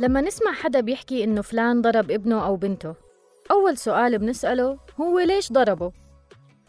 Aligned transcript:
لما 0.00 0.20
نسمع 0.20 0.52
حدا 0.52 0.80
بيحكي 0.80 1.24
إنه 1.24 1.42
فلان 1.42 1.82
ضرب 1.82 2.10
ابنه 2.10 2.46
أو 2.46 2.56
بنته 2.56 2.94
أول 3.50 3.76
سؤال 3.76 4.18
بنسأله 4.18 4.78
هو 5.00 5.18
ليش 5.18 5.52
ضربه؟ 5.52 5.92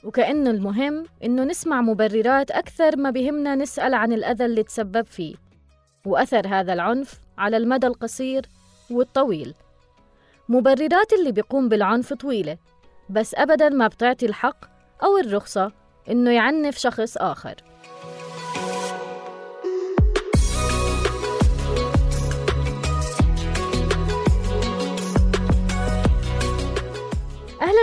وكأنه 0.03 0.49
المهم 0.49 1.05
إنه 1.23 1.43
نسمع 1.43 1.81
مبررات 1.81 2.51
أكثر 2.51 2.97
ما 2.97 3.09
بهمنا 3.09 3.55
نسأل 3.55 3.93
عن 3.93 4.13
الأذى 4.13 4.45
اللي 4.45 4.63
تسبب 4.63 5.05
فيه 5.05 5.35
وأثر 6.05 6.47
هذا 6.47 6.73
العنف 6.73 7.19
على 7.37 7.57
المدى 7.57 7.87
القصير 7.87 8.45
والطويل 8.89 9.53
مبررات 10.49 11.13
اللي 11.13 11.31
بيقوم 11.31 11.69
بالعنف 11.69 12.13
طويلة 12.13 12.57
بس 13.09 13.35
أبداً 13.35 13.69
ما 13.69 13.87
بتعطي 13.87 14.25
الحق 14.25 14.65
أو 15.03 15.17
الرخصة 15.17 15.71
إنه 16.09 16.31
يعنف 16.31 16.77
شخص 16.77 17.17
آخر 17.17 17.55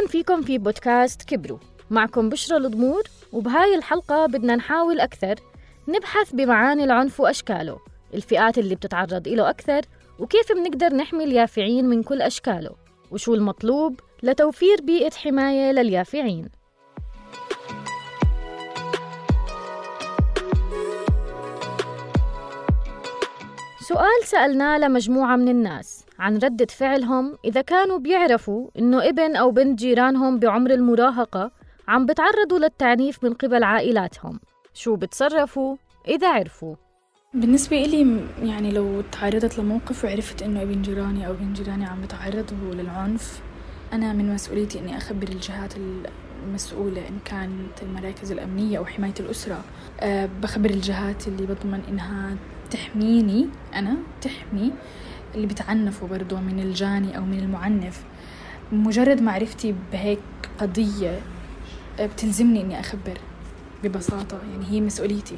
فيكم 0.08 0.42
في 0.42 0.58
بودكاست 0.58 1.22
كبروا 1.22 1.58
معكم 1.90 2.28
بشرى 2.28 2.56
الضمور 2.56 3.02
وبهاي 3.32 3.74
الحلقة 3.74 4.26
بدنا 4.26 4.56
نحاول 4.56 5.00
أكثر 5.00 5.34
نبحث 5.88 6.32
بمعاني 6.32 6.84
العنف 6.84 7.20
وأشكاله 7.20 7.78
الفئات 8.14 8.58
اللي 8.58 8.74
بتتعرض 8.74 9.28
له 9.28 9.50
أكثر 9.50 9.80
وكيف 10.18 10.52
بنقدر 10.52 10.94
نحمي 10.96 11.24
اليافعين 11.24 11.84
من 11.84 12.02
كل 12.02 12.22
أشكاله 12.22 12.70
وشو 13.10 13.34
المطلوب 13.34 14.00
لتوفير 14.22 14.80
بيئة 14.82 15.10
حماية 15.10 15.72
لليافعين. 15.72 16.48
سؤال 23.88 24.24
سألناه 24.24 24.78
لمجموعة 24.78 25.36
من 25.36 25.48
الناس 25.48 26.04
عن 26.18 26.38
ردة 26.38 26.66
فعلهم 26.66 27.38
إذا 27.44 27.60
كانوا 27.60 27.98
بيعرفوا 27.98 28.68
إنه 28.78 29.08
ابن 29.08 29.36
أو 29.36 29.50
بنت 29.50 29.78
جيرانهم 29.78 30.38
بعمر 30.38 30.70
المراهقة 30.70 31.50
عم 31.88 32.06
بتعرضوا 32.06 32.59
للتعنيف 32.59 33.24
من 33.24 33.34
قبل 33.34 33.62
عائلاتهم. 33.62 34.40
شو 34.74 34.96
بتصرفوا؟ 34.96 35.76
إذا 36.09 36.28
عرفوا. 36.28 36.74
بالنسبة 37.34 37.84
إلي 37.84 38.20
يعني 38.42 38.72
لو 38.72 39.00
تعرضت 39.00 39.59
لموقف 39.59 40.04
وعرفت 40.04 40.42
إنه 40.42 40.62
ابن 40.62 40.82
جيراني 40.82 41.26
أو 41.26 41.32
بنت 41.32 41.56
جيراني 41.60 41.86
عم 41.86 42.00
بتعرضوا 42.00 42.74
للعنف 42.74 43.40
أنا 43.92 44.12
من 44.12 44.34
مسؤوليتي 44.34 44.78
إني 44.78 44.96
أخبر 44.96 45.28
الجهات 45.28 45.74
المسؤولة 46.46 47.09
إن 47.09 47.18
كانت 47.24 47.82
المراكز 47.82 48.32
الأمنية 48.32 48.78
أو 48.78 48.86
حماية 48.86 49.14
الأسرة. 49.20 49.64
أه 50.00 50.28
بخبر 50.42 50.70
الجهات 50.70 51.28
اللي 51.28 51.46
بضمن 51.46 51.82
إنها 51.88 52.36
تحميني 52.71 53.49
أنا 53.74 53.97
تحمي 54.23 54.73
اللي 55.35 55.47
بتعنفوا 55.47 56.09
برضو 56.09 56.37
من 56.37 56.61
الجاني 56.61 57.16
أو 57.16 57.24
من 57.24 57.38
المعنف. 57.38 58.02
مجرد 58.73 59.23
معرفتي 59.23 59.74
بهيك 59.93 60.19
قضية 60.59 61.21
بتلزمني 62.01 62.61
إني 62.61 62.80
أخبر 62.80 63.19
ببساطة 63.85 64.39
يعني 64.53 64.66
هي 64.71 64.81
مسؤوليتي. 64.81 65.37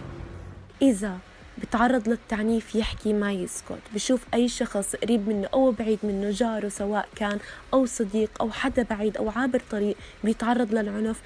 إذا 0.82 1.18
بتعرض 1.62 2.08
للتعنيف 2.08 2.74
يحكي 2.74 3.12
ما 3.12 3.32
يسكت. 3.32 3.78
بشوف 3.94 4.26
أي 4.34 4.48
شخص 4.48 4.96
قريب 4.96 5.28
منه 5.28 5.48
أو 5.54 5.70
بعيد 5.70 5.98
منه 6.02 6.30
جاره 6.30 6.68
سواء 6.68 7.08
كان 7.16 7.38
أو 7.74 7.86
صديق 7.86 8.30
أو 8.40 8.50
حدا 8.50 8.82
بعيد 8.82 9.16
أو 9.16 9.30
عابر 9.30 9.62
طريق 9.70 9.96
بيتعرض 10.24 10.74
للعنف 10.74 11.20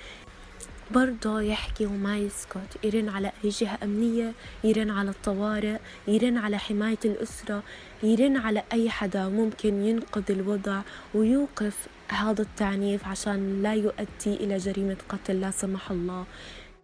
برضه 0.90 1.40
يحكي 1.40 1.86
وما 1.86 2.18
يسكت. 2.18 2.84
يرن 2.84 3.08
على 3.08 3.32
أي 3.44 3.48
جهة 3.48 3.78
أمنية 3.82 4.32
يرن 4.64 4.90
على 4.90 5.10
الطوارئ 5.10 5.76
يرن 6.08 6.36
على 6.36 6.58
حماية 6.58 6.98
الأسرة 7.04 7.62
يرن 8.02 8.36
على 8.36 8.62
أي 8.72 8.90
حدا 8.90 9.28
ممكن 9.28 9.82
ينقذ 9.82 10.30
الوضع 10.30 10.80
ويوقف 11.14 11.88
هذا 12.08 12.42
التعنيف 12.42 13.08
عشان 13.08 13.62
لا 13.62 13.74
يؤدي 13.74 14.34
إلى 14.44 14.56
جريمة 14.56 14.96
قتل 15.08 15.40
لا 15.40 15.50
سمح 15.50 15.90
الله. 15.90 16.24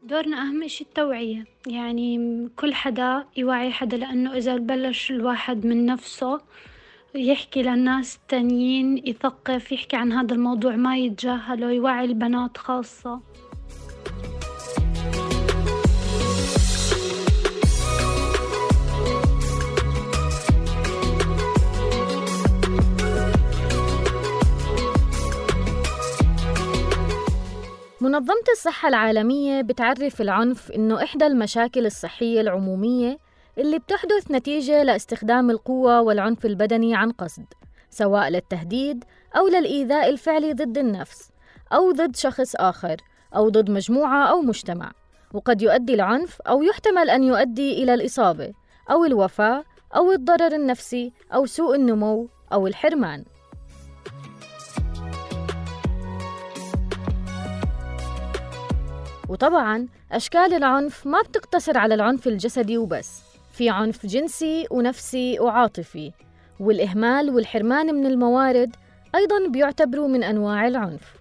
دورنا 0.03 0.43
أهم 0.43 0.69
شيء 0.69 0.87
التوعية. 0.87 1.45
يعني 1.67 2.49
كل 2.57 2.75
حدا 2.75 3.25
يوعي 3.37 3.73
حدا 3.73 3.97
لأنه 3.97 4.37
إذا 4.37 4.57
بلش 4.57 5.11
الواحد 5.11 5.67
من 5.67 5.87
نفسه 5.87 6.41
يحكي 7.15 7.63
للناس 7.63 8.17
التانيين 8.17 8.99
يثقف 9.07 9.73
يحكي 9.73 9.97
عن 9.97 10.13
هذا 10.13 10.35
الموضوع 10.35 10.77
ما 10.77 10.97
يتجاهله 10.97 11.71
يوعي 11.71 12.05
البنات 12.05 12.59
خاصة. 12.59 13.21
منظمة 28.21 28.45
الصحة 28.53 28.89
العالمية 28.89 29.61
بتعرف 29.61 30.21
العنف 30.21 30.71
إنه 30.73 31.03
إحدى 31.03 31.27
المشاكل 31.27 31.87
الصحية 31.87 32.41
العمومية 32.41 33.19
اللي 33.59 33.79
بتحدث 33.79 34.31
نتيجة 34.31 34.83
لاستخدام 34.83 35.51
القوة 35.51 36.01
والعنف 36.01 36.47
البدني 36.47 36.95
عن 36.95 37.11
قصد 37.11 37.45
سواء 37.91 38.29
للتهديد 38.29 39.05
أو 39.37 39.49
للإيذاء 39.49 40.09
الفعلي 40.09 40.53
ضد 40.53 40.79
النفس 40.79 41.31
أو 41.73 41.93
ضد 41.93 42.17
شخص 42.17 42.57
آخر 42.57 42.97
أو 43.37 43.49
ضد 43.49 43.71
مجموعة 43.71 44.31
أو 44.31 44.41
مجتمع 44.41 44.93
وقد 45.35 45.63
يؤدي 45.63 45.95
العنف 45.95 46.41
أو 46.41 46.63
يحتمل 46.63 47.11
أن 47.11 47.25
يؤدي 47.25 47.83
إلى 47.83 47.95
الإصابة 47.95 48.53
أو 48.91 49.05
الوفاة 49.05 49.65
أو 49.97 50.13
الضرر 50.13 50.55
النفسي 50.55 51.13
أو 51.35 51.47
سوء 51.47 51.77
النمو 51.77 52.29
أو 52.53 52.67
الحرمان. 52.67 53.25
وطبعا 59.31 59.89
أشكال 60.13 60.55
العنف 60.55 61.07
ما 61.07 61.23
بتقتصر 61.23 61.79
على 61.79 61.95
العنف 61.95 62.27
الجسدي 62.27 62.79
وبس 62.79 63.23
في 63.53 63.71
عنف 63.71 64.07
جنسي 64.07 64.67
ونفسي 64.71 65.41
وعاطفي 65.41 66.13
والإهمال 66.61 67.31
والحرمان 67.31 67.95
من 67.95 68.07
الموارد 68.07 68.77
أيضا 69.15 69.49
بيعتبروا 69.49 70.09
من 70.09 70.23
أنواع 70.23 70.67
العنف. 70.67 71.15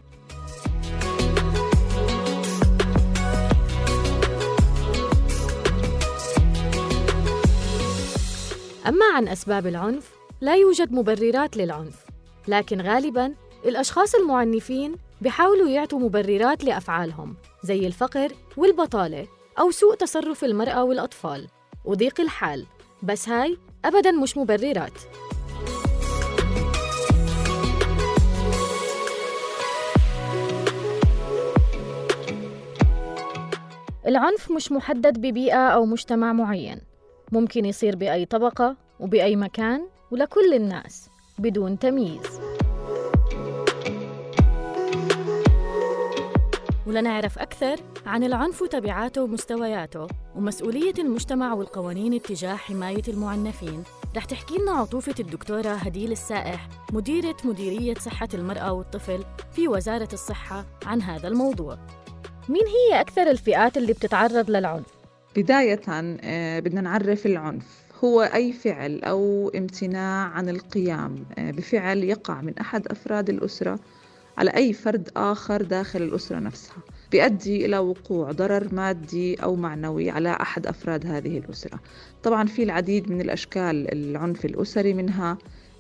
أما 8.88 9.06
عن 9.16 9.28
أسباب 9.28 9.68
العنف 9.68 10.12
لا 10.42 10.56
يوجد 10.56 10.92
مبررات 10.92 11.58
للعنف 11.58 12.06
لكن 12.48 12.82
غالباً 12.82 13.34
الأشخاص 13.66 14.16
المعنفين 14.16 14.96
بيحاولوا 15.22 15.70
يعطوا 15.70 16.00
مبررات 16.00 16.64
لأفعالهم 16.64 17.36
زي 17.64 17.88
الفقر 17.88 18.32
والبطالة 18.58 19.28
أو 19.60 19.72
سوء 19.72 19.96
تصرف 19.96 20.44
المرأة 20.44 20.84
والأطفال. 20.84 21.48
وضيق 21.86 22.22
الحال 22.22 22.66
بس 23.04 23.30
هاي 23.30 23.58
أبداً 23.86 24.12
مش 24.12 24.38
مبررات. 24.38 24.94
العنف 34.08 34.52
مش 34.52 34.72
محدد 34.72 35.18
ببيئة 35.18 35.68
أو 35.68 35.86
مجتمع 35.86 36.34
معين. 36.34 36.82
ممكن 37.32 37.66
يصير 37.66 37.96
بأي 37.96 38.26
طبقة 38.26 38.76
وبأي 39.00 39.36
مكان 39.36 39.88
ولكل 40.12 40.54
الناس 40.54 41.10
بدون 41.40 41.80
تمييز. 41.80 42.40
ولنعرف 46.90 47.40
أكثر 47.40 47.76
عن 48.06 48.24
العنف 48.24 48.62
وتبعاته 48.62 49.24
ومستوياته 49.24 50.08
ومسؤولية 50.36 50.94
المجتمع 51.00 51.54
والقوانين 51.54 52.14
اتجاه 52.14 52.56
حماية 52.56 53.02
المعنفين. 53.08 53.84
رح 54.16 54.26
تحكي 54.26 54.58
لنا 54.58 54.72
عطوفة 54.72 55.16
الدكتورة 55.20 55.70
هديل 55.70 56.12
السائح 56.12 56.68
مديرة 56.94 57.36
مديرية 57.44 57.94
صحة 57.94 58.28
المرأة 58.34 58.74
والطفل 58.74 59.24
في 59.56 59.68
وزارة 59.68 60.10
الصحة 60.14 60.66
عن 60.86 61.02
هذا 61.02 61.28
الموضوع. 61.28 61.78
مين 62.50 62.64
هي 62.68 63.02
أكثر 63.02 63.32
الفئات 63.32 63.78
اللي 63.78 63.94
بتتعرض 63.94 64.50
للعنف؟ 64.52 64.88
بداية 65.36 65.82
آه، 65.90 66.60
بدنا 66.60 66.82
نعرف 66.82 67.26
العنف. 67.26 67.66
هو 68.04 68.22
أي 68.22 68.54
فعل 68.54 69.02
أو 69.04 69.50
امتناع 69.56 70.28
عن 70.28 70.50
القيام؟ 70.50 71.26
آه، 71.38 71.52
بفعل 71.52 72.04
يقع 72.04 72.42
من 72.42 72.58
أحد 72.58 72.88
أفراد 72.88 73.30
الأسرة 73.30 73.80
على 74.40 74.50
أي 74.56 74.74
فرد 74.74 75.10
آخر 75.18 75.62
داخل 75.62 76.02
الأسرة 76.02 76.40
نفسها 76.40 76.78
بيؤدي 77.12 77.66
إلى 77.66 77.78
وقوع 77.78 78.32
ضرر 78.32 78.74
مادي 78.74 79.36
أو 79.36 79.56
معنوي 79.56 80.10
على 80.10 80.38
أحد 80.42 80.68
أفراد 80.68 81.06
هذه 81.06 81.38
الأسرة. 81.38 81.80
طبعا 82.24 82.48
في 82.48 82.64
العديد 82.64 83.12
من 83.12 83.22
الأشكال 83.22 83.94
العنف 83.94 84.46
الأسري 84.46 84.94
منها 84.94 85.38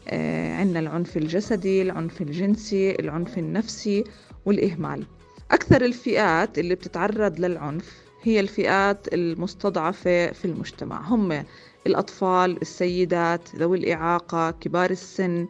آه، 0.07 0.55
عندنا 0.55 0.79
العنف 0.79 1.17
الجسدي 1.17 1.81
العنف 1.81 2.21
الجنسي 2.21 2.91
العنف 2.91 3.37
النفسي 3.37 4.03
والإهمال. 4.45 5.05
أكثر 5.51 5.85
الفئات 5.85 6.59
اللي 6.59 6.75
بتتعرض 6.75 7.39
للعنف 7.39 7.93
هي 8.23 8.39
الفئات 8.39 9.13
المستضعفة 9.13 10.31
في 10.31 10.45
المجتمع. 10.45 11.01
هم 11.01 11.43
الأطفال 11.87 12.61
السيدات 12.61 13.55
ذوي 13.55 13.77
الإعاقة 13.77 14.51
كبار 14.51 14.91
السن 14.91 15.47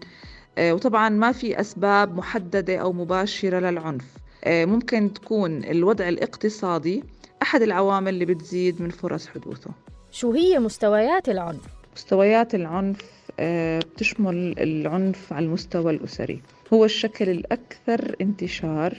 وطبعا 0.59 1.09
ما 1.09 1.31
في 1.31 1.59
أسباب 1.61 2.17
محددة 2.17 2.77
أو 2.77 2.93
مباشرة 2.93 3.59
للعنف. 3.59 4.05
آه، 4.43 4.65
ممكن 4.65 5.13
تكون 5.13 5.63
الوضع 5.63 6.09
الاقتصادي 6.09 7.03
أحد 7.41 7.61
العوامل 7.61 8.13
اللي 8.13 8.25
بتزيد 8.25 8.81
من 8.81 8.89
فرص 8.89 9.27
حدوثه. 9.27 9.71
شو 10.11 10.31
هي 10.31 10.59
مستويات 10.59 11.29
العنف؟ 11.29 11.61
مستويات 11.95 12.55
العنف 12.55 13.01
آه، 13.39 13.79
بتشمل 13.79 14.55
العنف 14.59 15.33
على 15.33 15.45
المستوى 15.45 15.91
الأسري. 15.91 16.41
هو 16.73 16.85
الشكل 16.85 17.29
الأكثر 17.29 18.15
انتشار 18.21 18.97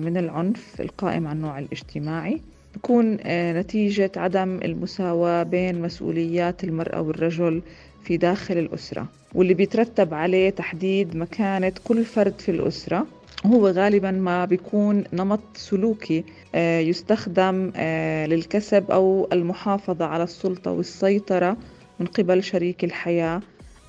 من 0.00 0.16
العنف 0.16 0.80
القائم 0.80 1.26
على 1.26 1.36
النوع 1.36 1.58
الاجتماعي. 1.58 2.40
بكون 2.74 3.18
نتيجة 3.26 4.10
عدم 4.16 4.60
المساواة 4.64 5.42
بين 5.42 5.82
مسؤوليات 5.82 6.64
المرأة 6.64 7.00
والرجل 7.02 7.62
في 8.04 8.16
داخل 8.16 8.58
الأسرة 8.58 9.06
واللي 9.34 9.54
بيترتب 9.54 10.14
عليه 10.14 10.50
تحديد 10.50 11.16
مكانة 11.16 11.72
كل 11.84 12.04
فرد 12.04 12.40
في 12.40 12.50
الأسرة. 12.50 13.06
هو 13.46 13.68
غالبا 13.68 14.10
ما 14.10 14.44
بيكون 14.44 15.04
نمط 15.12 15.40
سلوكي 15.54 16.24
آه، 16.54 16.80
يستخدم 16.80 17.72
آه، 17.76 18.26
للكسب 18.26 18.90
أو 18.90 19.28
المحافظة 19.32 20.04
على 20.04 20.24
السلطة 20.24 20.70
والسيطرة 20.72 21.56
من 22.00 22.06
قبل 22.06 22.42
شريك 22.42 22.84
الحياة. 22.84 23.40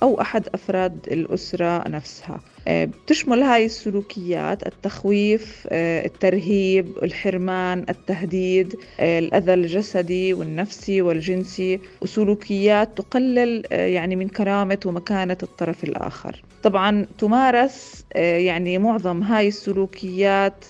أو 0.02 0.20
أحد 0.20 0.48
أفراد 0.54 1.08
الأسرة 1.10 1.88
نفسها. 1.88 2.40
آه، 2.68 2.84
بتشمل 2.84 3.42
هاي 3.42 3.64
السلوكيات 3.64 4.66
التخويف 4.66 5.66
آه، 5.70 6.06
الترهيب 6.06 6.86
الحرمان 7.02 7.84
التهديد 7.88 8.76
آه، 9.00 9.18
الأذى 9.18 9.54
الجسدي 9.54 10.34
والنفسي 10.34 11.02
والجنسي. 11.02 11.80
وسلوكيات 12.00 12.98
تقلل 12.98 13.62
يعني 13.72 14.16
من 14.16 14.28
كرامة 14.28 14.78
ومكانة 14.86 15.38
الطرف 15.42 15.84
الآخر. 15.84 16.42
طبعا 16.62 17.06
تمارس 17.18 18.04
يعني 18.14 18.78
معظم 18.78 19.22
هاي 19.22 19.48
السلوكيات 19.48 20.64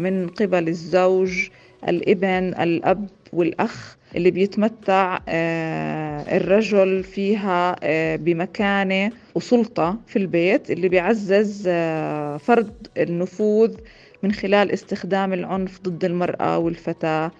من 0.00 0.28
قبل 0.28 0.68
الزوج 0.68 1.48
الابن 1.88 2.54
الأب 2.62 3.08
والأخ. 3.32 3.96
اللي 4.16 4.30
بيتمتع 4.30 5.18
آه، 5.28 6.36
الرجل 6.36 7.04
فيها 7.04 7.76
آه، 7.82 8.16
بمكانة 8.16 9.12
وسلطة 9.34 9.98
في 10.06 10.16
البيت 10.18 10.70
اللي 10.70 10.88
بيعزز 10.88 11.64
آه، 11.68 12.36
فرض 12.36 12.72
النفوذ 12.98 13.74
من 14.22 14.32
خلال 14.32 14.70
استخدام 14.72 15.32
العنف 15.32 15.80
ضد 15.82 16.04
المرأة 16.04 16.58
والفتاة 16.58 17.30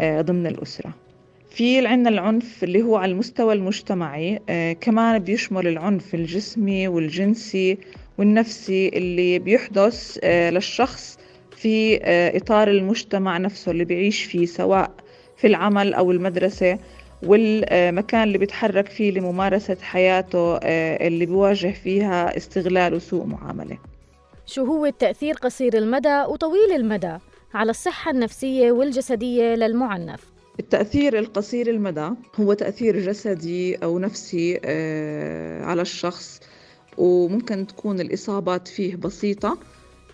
ضمن 0.00 0.46
الأسرة. 0.46 0.94
في 1.50 1.86
عندنا 1.86 2.08
العنف 2.08 2.64
اللي 2.64 2.82
هو 2.82 2.96
على 2.96 3.12
المستوى 3.12 3.54
المجتمعي 3.54 4.40
كمان 4.80 5.18
بيشمل 5.18 5.66
العنف 5.68 6.14
الجسمي 6.14 6.88
والجنسي 6.88 7.78
والنفسي 8.18 8.88
اللي 8.88 9.38
بيحدث 9.38 10.18
للشخص 10.24 11.18
في 11.56 12.00
إطار 12.36 12.68
المجتمع 12.70 13.38
نفسه 13.38 13.72
اللي 13.72 13.84
بيعيش 13.84 14.24
فيه 14.24 14.46
سواء 14.46 14.90
في 15.36 15.46
العمل 15.46 15.94
أو 15.94 16.12
المدرسة 16.12 16.78
والمكان 17.22 18.22
اللي 18.22 18.38
بيتحرك 18.38 18.88
فيه 18.88 19.10
لممارسة 19.10 19.76
حياته 19.80 20.56
آه، 20.56 21.06
اللي 21.06 21.26
بيواجه 21.26 21.72
فيها 21.72 22.36
استغلال 22.36 22.94
وسوء 22.94 23.24
معاملة 23.26 23.78
شو 24.46 24.64
هو 24.64 24.86
التأثير 24.86 25.34
قصير 25.34 25.78
المدى 25.78 26.22
وطويل 26.28 26.72
المدى 26.72 27.18
على 27.54 27.70
الصحة 27.70 28.10
النفسية 28.10 28.72
والجسدية 28.72 29.54
للمعنف؟ 29.54 30.20
التأثير 30.60 31.18
القصير 31.18 31.70
المدى 31.70 32.10
هو 32.40 32.52
تأثير 32.52 33.00
جسدي 33.00 33.76
أو 33.76 33.98
نفسي 33.98 34.60
آه، 34.64 35.64
على 35.64 35.82
الشخص 35.82 36.40
وممكن 36.98 37.66
تكون 37.66 38.00
الإصابات 38.00 38.68
فيه 38.68 38.96
بسيطة 38.96 39.58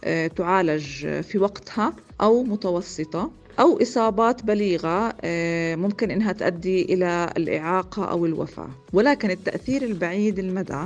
آه، 0.04 0.26
تعالج 0.26 1.20
في 1.20 1.38
وقتها 1.38 1.92
أو 2.20 2.42
متوسطة 2.42 3.30
أو 3.60 3.82
إصابات 3.82 4.44
بليغة 4.44 5.14
آه، 5.20 5.74
ممكن 5.74 6.10
إنها 6.10 6.32
تؤدي 6.32 6.82
إلى 6.94 7.30
الإعاقة 7.36 8.04
أو 8.04 8.26
الوفاة. 8.26 8.68
ولكن 8.92 9.30
التأثير 9.30 9.82
البعيد 9.82 10.38
المدى 10.38 10.82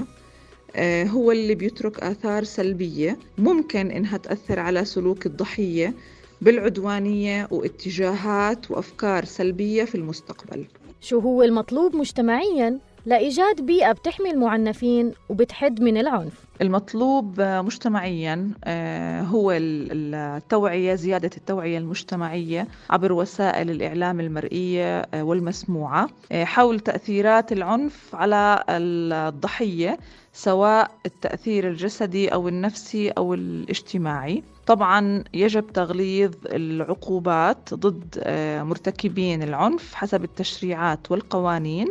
آه، 0.76 1.04
هو 1.04 1.32
اللي 1.32 1.54
بيترك 1.54 2.00
آثار 2.00 2.44
سلبية 2.44 3.18
ممكن 3.38 3.90
إنها 3.90 4.16
تأثر 4.16 4.58
على 4.60 4.84
سلوك 4.84 5.26
الضحية 5.26 5.94
بالعدوانية 6.40 7.48
واتجاهات 7.50 8.70
وأفكار 8.70 9.24
سلبية 9.24 9.84
في 9.84 9.94
المستقبل. 9.94 10.64
شو 11.00 11.18
هو 11.18 11.42
المطلوب 11.42 11.96
مجتمعياً؟ 11.96 12.78
لإيجاد 13.06 13.60
بيئة 13.60 13.92
بتحمي 13.92 14.30
المعنفين 14.30 15.12
وبتحد 15.28 15.82
من 15.82 15.96
العنف. 15.96 16.45
المطلوب 16.62 17.40
مجتمعيا 17.40 18.50
آه، 18.64 19.22
هو 19.22 19.52
التوعية 19.52 20.94
زيادة 20.94 21.30
التوعية 21.36 21.78
المجتمعية 21.78 22.68
عبر 22.90 23.12
وسائل 23.12 23.70
الإعلام 23.70 24.20
المرئية 24.20 24.98
آه، 24.98 25.22
والمسموعة 25.22 26.08
آه، 26.32 26.44
حول 26.44 26.80
تأثيرات 26.80 27.52
العنف 27.52 28.14
على 28.14 28.64
الضحية 28.68 29.98
سواء 30.32 30.90
التأثير 31.06 31.68
الجسدي 31.68 32.28
أو 32.28 32.48
النفسي 32.48 33.10
أو 33.10 33.34
الاجتماعي. 33.34 34.42
طبعا 34.66 35.24
يجب 35.34 35.66
تغليظ 35.66 36.32
العقوبات 36.46 37.74
ضد 37.74 38.22
مرتكبين 38.62 39.42
العنف 39.42 39.94
حسب 39.94 40.24
التشريعات 40.24 41.10
والقوانين. 41.10 41.86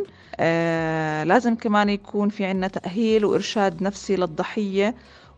لازم 1.24 1.54
كمان 1.54 1.88
يكون 1.88 2.28
في 2.28 2.44
عنا 2.44 2.68
تأهيل 2.68 3.24
وإرشاد 3.24 3.82
نفسي 3.82 4.16
للضحية. 4.16 4.55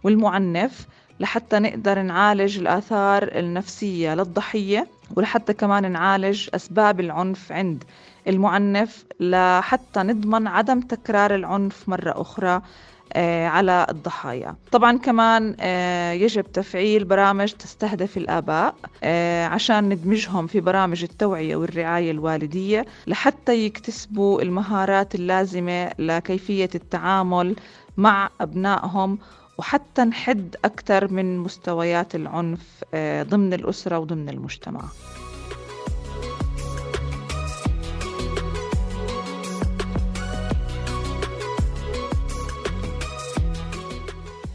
والمعنف 0.04 0.86
لحتى 1.20 1.58
نقدر 1.58 2.02
نعالج 2.02 2.58
الآثار 2.58 3.22
النفسية 3.38 4.14
للضحية 4.14 4.86
ولحتى 5.16 5.52
كمان 5.52 5.92
نعالج 5.92 6.48
أسباب 6.54 7.00
العنف 7.00 7.52
عند 7.52 7.84
المعنف 8.28 9.04
لحتى 9.20 10.00
نضمن 10.00 10.46
عدم 10.46 10.80
تكرار 10.80 11.34
العنف 11.34 11.88
مرة 11.88 12.20
أخرى 12.20 12.62
آه، 13.12 13.46
على 13.46 13.86
الضحايا. 13.90 14.54
طبعا 14.72 14.98
كمان 14.98 15.56
آه، 15.60 16.12
يجب 16.12 16.52
تفعيل 16.52 17.04
برامج 17.04 17.52
تستهدف 17.52 18.16
الآباء 18.16 18.74
آه، 19.02 19.46
عشان 19.46 19.88
ندمجهم 19.88 20.46
في 20.46 20.60
برامج 20.60 21.02
التوعية 21.02 21.56
والرعاية 21.56 22.10
الوالدية 22.10 22.86
لحتى 23.06 23.66
يكتسبوا 23.66 24.42
المهارات 24.42 25.14
اللازمة 25.14 25.90
لكيفية 25.98 26.70
التعامل 26.74 27.56
مع 27.98 28.30
أبنائهم 28.40 29.18
وحتى 29.58 30.02
نحد 30.02 30.56
أكثر 30.64 31.12
من 31.12 31.38
مستويات 31.38 32.14
العنف 32.14 32.84
ضمن 33.22 33.52
الأسرة 33.54 33.98
وضمن 33.98 34.28
المجتمع. 34.28 34.80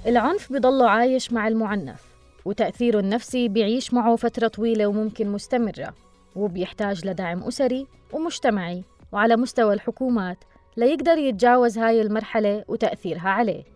العنف 0.08 0.54
بضله 0.54 0.90
عايش 0.90 1.34
مع 1.34 1.48
المعنف 1.48 2.02
وتأثيره 2.46 3.00
النفسي 3.00 3.48
بيعيش 3.48 3.94
معه 3.94 4.16
فترة 4.16 4.48
طويلة 4.48 4.88
وممكن 4.88 5.32
مستمرة 5.32 5.94
وبيحتاج 6.36 7.08
لدعم 7.08 7.44
أسري 7.44 7.88
ومجتمعي 8.14 8.84
وعلى 9.12 9.36
مستوى 9.36 9.74
الحكومات 9.74 10.38
ليقدر 10.78 11.18
يتجاوز 11.18 11.78
هاي 11.78 12.02
المرحلة 12.02 12.64
وتأثيرها 12.68 13.30
عليه. 13.30 13.73